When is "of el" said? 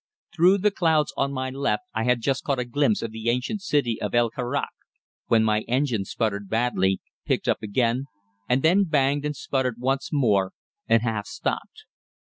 4.01-4.31